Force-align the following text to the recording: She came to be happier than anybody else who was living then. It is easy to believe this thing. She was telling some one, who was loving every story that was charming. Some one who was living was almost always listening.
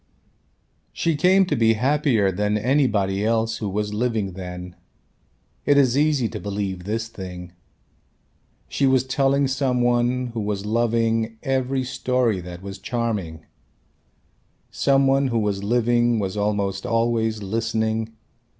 She 0.91 1.15
came 1.15 1.45
to 1.45 1.55
be 1.55 1.73
happier 1.73 2.31
than 2.31 2.57
anybody 2.57 3.23
else 3.23 3.57
who 3.57 3.69
was 3.69 3.93
living 3.93 4.31
then. 4.33 4.75
It 5.63 5.77
is 5.77 5.95
easy 5.95 6.27
to 6.29 6.39
believe 6.39 6.85
this 6.85 7.07
thing. 7.07 7.51
She 8.67 8.87
was 8.87 9.03
telling 9.03 9.47
some 9.47 9.79
one, 9.81 10.31
who 10.33 10.39
was 10.39 10.65
loving 10.65 11.37
every 11.43 11.83
story 11.83 12.41
that 12.41 12.63
was 12.63 12.79
charming. 12.79 13.45
Some 14.71 15.05
one 15.05 15.27
who 15.27 15.37
was 15.37 15.63
living 15.63 16.17
was 16.17 16.35
almost 16.35 16.83
always 16.87 17.43
listening. 17.43 18.13